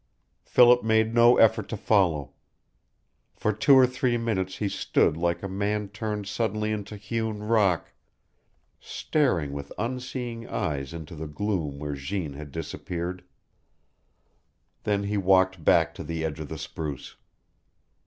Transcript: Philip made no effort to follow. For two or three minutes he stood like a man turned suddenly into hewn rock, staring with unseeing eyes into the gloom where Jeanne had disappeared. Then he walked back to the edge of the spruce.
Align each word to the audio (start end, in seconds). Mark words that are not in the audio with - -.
Philip 0.43 0.83
made 0.83 1.13
no 1.13 1.37
effort 1.37 1.69
to 1.69 1.77
follow. 1.77 2.33
For 3.35 3.53
two 3.53 3.75
or 3.75 3.85
three 3.85 4.17
minutes 4.17 4.57
he 4.57 4.67
stood 4.67 5.15
like 5.15 5.43
a 5.43 5.47
man 5.47 5.89
turned 5.89 6.25
suddenly 6.25 6.71
into 6.71 6.95
hewn 6.97 7.43
rock, 7.43 7.93
staring 8.79 9.51
with 9.53 9.71
unseeing 9.77 10.47
eyes 10.49 10.91
into 10.91 11.13
the 11.15 11.27
gloom 11.27 11.77
where 11.77 11.93
Jeanne 11.93 12.33
had 12.33 12.51
disappeared. 12.51 13.23
Then 14.85 15.03
he 15.03 15.17
walked 15.17 15.63
back 15.63 15.93
to 15.93 16.03
the 16.03 16.25
edge 16.25 16.39
of 16.39 16.49
the 16.49 16.57
spruce. 16.57 17.15